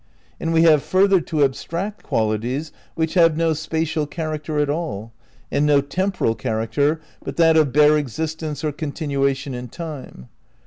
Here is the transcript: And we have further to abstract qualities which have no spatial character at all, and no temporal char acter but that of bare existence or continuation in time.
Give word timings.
And 0.39 0.51
we 0.51 0.63
have 0.63 0.81
further 0.81 1.21
to 1.21 1.43
abstract 1.43 2.01
qualities 2.01 2.71
which 2.95 3.13
have 3.13 3.37
no 3.37 3.53
spatial 3.53 4.07
character 4.07 4.57
at 4.57 4.67
all, 4.67 5.11
and 5.51 5.63
no 5.63 5.79
temporal 5.79 6.33
char 6.33 6.65
acter 6.65 6.99
but 7.23 7.35
that 7.37 7.55
of 7.55 7.71
bare 7.71 7.99
existence 7.99 8.63
or 8.63 8.71
continuation 8.71 9.53
in 9.53 9.67
time. 9.67 10.27